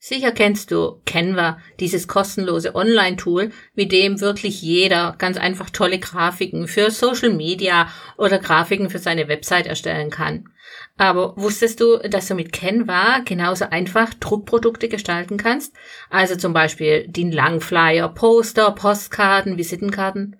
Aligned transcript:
Sicher 0.00 0.30
kennst 0.30 0.70
du 0.70 1.02
Canva, 1.06 1.58
dieses 1.80 2.06
kostenlose 2.06 2.76
Online-Tool, 2.76 3.50
mit 3.74 3.90
dem 3.90 4.20
wirklich 4.20 4.62
jeder 4.62 5.16
ganz 5.18 5.36
einfach 5.36 5.70
tolle 5.70 5.98
Grafiken 5.98 6.68
für 6.68 6.92
Social 6.92 7.30
Media 7.30 7.88
oder 8.16 8.38
Grafiken 8.38 8.90
für 8.90 9.00
seine 9.00 9.26
Website 9.26 9.66
erstellen 9.66 10.10
kann. 10.10 10.50
Aber 10.96 11.36
wusstest 11.36 11.80
du, 11.80 11.98
dass 11.98 12.28
du 12.28 12.36
mit 12.36 12.52
Canva 12.52 13.20
genauso 13.24 13.64
einfach 13.70 14.14
Druckprodukte 14.14 14.88
gestalten 14.88 15.36
kannst? 15.36 15.74
Also 16.10 16.36
zum 16.36 16.52
Beispiel 16.52 17.08
den 17.08 17.32
Langflyer, 17.32 18.08
Poster, 18.08 18.70
Postkarten, 18.70 19.58
Visitenkarten. 19.58 20.36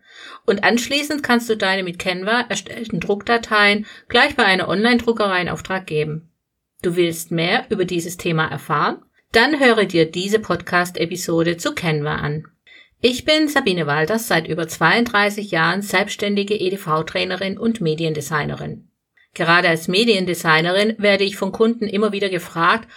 Und 0.46 0.62
anschließend 0.62 1.24
kannst 1.24 1.50
du 1.50 1.56
deine 1.56 1.82
mit 1.82 1.98
Canva 1.98 2.42
erstellten 2.48 3.00
Druckdateien 3.00 3.86
gleich 4.08 4.36
bei 4.36 4.44
einer 4.44 4.68
Online-Druckerei 4.68 5.42
in 5.42 5.48
Auftrag 5.48 5.86
geben. 5.86 6.30
Du 6.82 6.94
willst 6.94 7.32
mehr 7.32 7.66
über 7.70 7.84
dieses 7.84 8.16
Thema 8.16 8.46
erfahren? 8.46 9.02
Dann 9.32 9.60
höre 9.60 9.84
dir 9.84 10.10
diese 10.10 10.38
Podcast-Episode 10.38 11.58
zu 11.58 11.74
Canva 11.74 12.16
an. 12.16 12.46
Ich 13.00 13.26
bin 13.26 13.46
Sabine 13.46 13.86
Walters, 13.86 14.26
seit 14.26 14.48
über 14.48 14.66
32 14.66 15.50
Jahren 15.50 15.82
selbstständige 15.82 16.58
EDV-Trainerin 16.58 17.58
und 17.58 17.82
Mediendesignerin. 17.82 18.88
Gerade 19.34 19.68
als 19.68 19.86
Mediendesignerin 19.86 20.94
werde 20.98 21.24
ich 21.24 21.36
von 21.36 21.52
Kunden 21.52 21.86
immer 21.86 22.12
wieder 22.12 22.30
gefragt, 22.30 22.88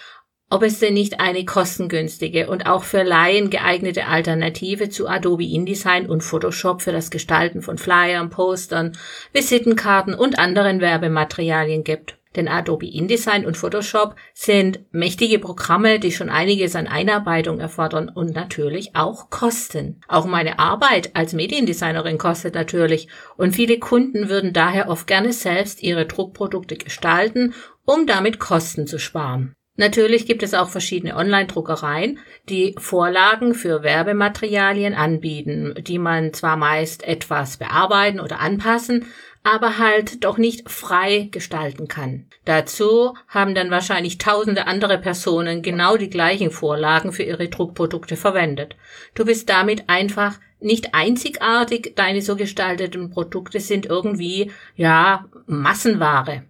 ob 0.50 0.64
es 0.64 0.80
denn 0.80 0.94
nicht 0.94 1.20
eine 1.20 1.44
kostengünstige 1.44 2.50
und 2.50 2.66
auch 2.66 2.84
für 2.84 3.04
Laien 3.04 3.50
geeignete 3.50 4.08
Alternative 4.08 4.90
zu 4.90 5.08
Adobe 5.08 5.46
InDesign 5.46 6.10
und 6.10 6.22
Photoshop 6.22 6.82
für 6.82 6.94
das 6.94 7.12
Gestalten 7.12 7.62
von 7.62 7.78
Flyern, 7.78 8.30
Postern, 8.30 8.98
Visitenkarten 9.34 10.14
und 10.14 10.40
anderen 10.40 10.80
Werbematerialien 10.80 11.84
gibt. 11.84 12.21
Denn 12.36 12.48
Adobe 12.48 12.88
InDesign 12.88 13.46
und 13.46 13.58
Photoshop 13.58 14.16
sind 14.34 14.80
mächtige 14.92 15.40
Programme, 15.40 16.00
die 16.00 16.12
schon 16.12 16.30
einiges 16.30 16.76
an 16.76 16.88
Einarbeitung 16.88 17.60
erfordern 17.60 18.10
und 18.10 18.34
natürlich 18.34 18.96
auch 18.96 19.30
kosten. 19.30 20.02
Auch 20.08 20.26
meine 20.26 20.60
Arbeit 20.60 21.16
als 21.16 21.34
Mediendesignerin 21.34 22.18
kostet 22.18 22.56
natürlich 22.56 23.08
und 23.36 23.56
viele 23.56 23.80
Kunden 23.80 24.30
würden 24.30 24.54
daher 24.54 24.90
oft 24.90 25.08
gerne 25.08 25.34
selbst 25.34 25.84
ihre 25.84 26.06
Druckprodukte 26.06 26.78
gestalten, 26.78 27.54
um 27.86 28.08
damit 28.08 28.40
Kosten 28.40 28.88
zu 28.88 28.98
sparen. 28.98 29.56
Natürlich 29.78 30.26
gibt 30.26 30.44
es 30.44 30.54
auch 30.54 30.70
verschiedene 30.70 31.16
Online-Druckereien, 31.16 32.20
die 32.50 32.76
Vorlagen 32.78 33.56
für 33.56 33.84
Werbematerialien 33.84 34.94
anbieten, 34.94 35.74
die 35.82 35.98
man 35.98 36.34
zwar 36.34 36.58
meist 36.58 37.04
etwas 37.04 37.58
bearbeiten 37.58 38.20
oder 38.20 38.40
anpassen, 38.40 39.06
aber 39.44 39.78
halt 39.80 40.24
doch 40.24 40.38
nicht 40.38 40.70
frei 40.70 41.30
gestalten 41.32 41.88
kann. 41.88 42.26
Dazu 42.46 43.16
haben 43.28 43.56
dann 43.56 43.72
wahrscheinlich 43.72 44.18
tausende 44.18 44.68
andere 44.68 44.98
Personen 45.00 45.62
genau 45.62 45.98
die 45.98 46.10
gleichen 46.10 46.52
Vorlagen 46.52 47.12
für 47.12 47.24
ihre 47.24 47.50
Druckprodukte 47.50 48.18
verwendet. 48.18 48.76
Du 49.16 49.26
bist 49.26 49.50
damit 49.50 49.90
einfach 49.90 50.40
nicht 50.60 50.94
einzigartig, 50.94 51.94
deine 51.96 52.22
so 52.22 52.36
gestalteten 52.36 53.10
Produkte 53.10 53.60
sind 53.60 53.88
irgendwie, 53.88 54.52
ja, 54.76 55.26
Massenware. 55.48 56.44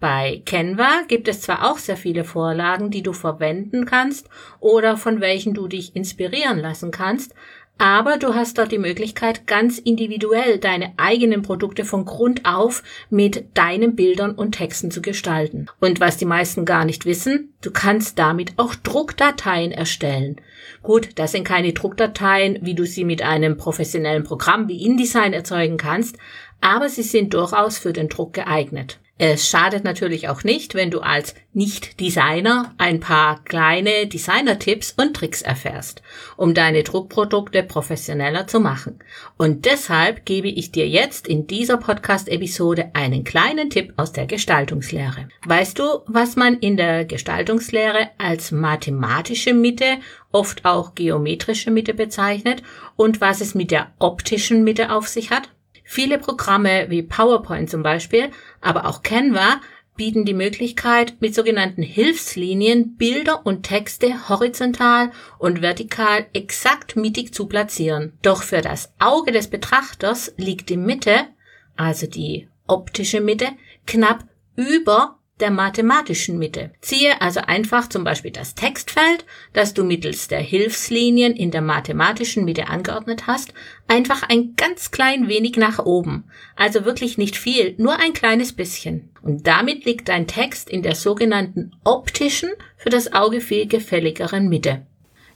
Bei 0.00 0.42
Canva 0.44 1.04
gibt 1.08 1.28
es 1.28 1.40
zwar 1.40 1.70
auch 1.70 1.78
sehr 1.78 1.96
viele 1.96 2.24
Vorlagen, 2.24 2.90
die 2.90 3.02
du 3.02 3.14
verwenden 3.14 3.86
kannst 3.86 4.28
oder 4.60 4.98
von 4.98 5.22
welchen 5.22 5.54
du 5.54 5.66
dich 5.66 5.96
inspirieren 5.96 6.58
lassen 6.58 6.90
kannst, 6.90 7.34
aber 7.78 8.18
du 8.18 8.34
hast 8.34 8.58
dort 8.58 8.70
die 8.70 8.78
Möglichkeit, 8.78 9.46
ganz 9.46 9.78
individuell 9.78 10.58
deine 10.58 10.92
eigenen 10.96 11.42
Produkte 11.42 11.84
von 11.84 12.04
Grund 12.04 12.44
auf 12.44 12.82
mit 13.10 13.46
deinen 13.54 13.96
Bildern 13.96 14.32
und 14.32 14.52
Texten 14.52 14.90
zu 14.90 15.02
gestalten. 15.02 15.66
Und 15.80 16.00
was 16.00 16.16
die 16.16 16.24
meisten 16.24 16.64
gar 16.64 16.84
nicht 16.84 17.04
wissen, 17.04 17.52
du 17.62 17.70
kannst 17.70 18.18
damit 18.18 18.54
auch 18.56 18.74
Druckdateien 18.74 19.72
erstellen. 19.72 20.36
Gut, 20.82 21.10
das 21.16 21.32
sind 21.32 21.44
keine 21.44 21.72
Druckdateien, 21.72 22.58
wie 22.62 22.74
du 22.74 22.86
sie 22.86 23.04
mit 23.04 23.22
einem 23.22 23.56
professionellen 23.56 24.22
Programm 24.22 24.68
wie 24.68 24.84
InDesign 24.84 25.32
erzeugen 25.32 25.76
kannst, 25.76 26.16
aber 26.64 26.88
sie 26.88 27.02
sind 27.02 27.34
durchaus 27.34 27.76
für 27.76 27.92
den 27.92 28.08
Druck 28.08 28.32
geeignet. 28.32 28.98
Es 29.16 29.48
schadet 29.48 29.84
natürlich 29.84 30.28
auch 30.28 30.42
nicht, 30.42 30.74
wenn 30.74 30.90
du 30.90 30.98
als 30.98 31.36
Nicht-Designer 31.52 32.74
ein 32.78 32.98
paar 32.98 33.44
kleine 33.44 34.08
Designer-Tipps 34.08 34.94
und 34.96 35.14
Tricks 35.14 35.40
erfährst, 35.40 36.02
um 36.36 36.52
deine 36.52 36.82
Druckprodukte 36.82 37.62
professioneller 37.62 38.48
zu 38.48 38.58
machen. 38.58 38.98
Und 39.36 39.66
deshalb 39.66 40.24
gebe 40.24 40.48
ich 40.48 40.72
dir 40.72 40.88
jetzt 40.88 41.28
in 41.28 41.46
dieser 41.46 41.76
Podcast-Episode 41.76 42.90
einen 42.94 43.22
kleinen 43.22 43.70
Tipp 43.70 43.92
aus 43.96 44.10
der 44.10 44.26
Gestaltungslehre. 44.26 45.28
Weißt 45.46 45.78
du, 45.78 46.00
was 46.06 46.34
man 46.34 46.58
in 46.58 46.76
der 46.76 47.04
Gestaltungslehre 47.04 48.10
als 48.18 48.50
mathematische 48.50 49.54
Mitte, 49.54 49.98
oft 50.32 50.64
auch 50.64 50.96
geometrische 50.96 51.70
Mitte 51.70 51.94
bezeichnet 51.94 52.64
und 52.96 53.20
was 53.20 53.40
es 53.40 53.54
mit 53.54 53.70
der 53.70 53.92
optischen 54.00 54.64
Mitte 54.64 54.90
auf 54.90 55.06
sich 55.06 55.30
hat? 55.30 55.53
Viele 55.84 56.18
Programme 56.18 56.86
wie 56.88 57.02
PowerPoint 57.02 57.70
zum 57.70 57.82
Beispiel, 57.82 58.30
aber 58.60 58.86
auch 58.86 59.02
Canva 59.02 59.60
bieten 59.96 60.24
die 60.24 60.34
Möglichkeit, 60.34 61.14
mit 61.20 61.34
sogenannten 61.34 61.82
Hilfslinien 61.82 62.96
Bilder 62.96 63.46
und 63.46 63.62
Texte 63.62 64.28
horizontal 64.28 65.12
und 65.38 65.62
vertikal 65.62 66.26
exakt 66.32 66.96
mittig 66.96 67.32
zu 67.32 67.46
platzieren. 67.46 68.18
Doch 68.22 68.42
für 68.42 68.60
das 68.60 68.92
Auge 68.98 69.30
des 69.30 69.48
Betrachters 69.48 70.34
liegt 70.36 70.68
die 70.68 70.76
Mitte, 70.76 71.28
also 71.76 72.06
die 72.06 72.48
optische 72.66 73.20
Mitte, 73.20 73.48
knapp 73.86 74.24
über 74.56 75.20
der 75.40 75.50
mathematischen 75.50 76.38
Mitte. 76.38 76.70
Ziehe 76.80 77.20
also 77.20 77.40
einfach 77.40 77.88
zum 77.88 78.04
Beispiel 78.04 78.30
das 78.30 78.54
Textfeld, 78.54 79.24
das 79.52 79.74
du 79.74 79.82
mittels 79.82 80.28
der 80.28 80.38
Hilfslinien 80.38 81.34
in 81.34 81.50
der 81.50 81.60
mathematischen 81.60 82.44
Mitte 82.44 82.68
angeordnet 82.68 83.26
hast, 83.26 83.52
einfach 83.88 84.22
ein 84.28 84.54
ganz 84.56 84.92
klein 84.92 85.26
wenig 85.28 85.56
nach 85.56 85.84
oben. 85.84 86.22
Also 86.54 86.84
wirklich 86.84 87.18
nicht 87.18 87.36
viel, 87.36 87.74
nur 87.78 87.98
ein 87.98 88.12
kleines 88.12 88.52
bisschen. 88.52 89.10
Und 89.22 89.44
damit 89.46 89.84
liegt 89.84 90.08
dein 90.08 90.28
Text 90.28 90.70
in 90.70 90.82
der 90.82 90.94
sogenannten 90.94 91.72
optischen, 91.82 92.50
für 92.76 92.90
das 92.90 93.12
Auge 93.12 93.40
viel 93.40 93.66
gefälligeren 93.66 94.48
Mitte. 94.48 94.86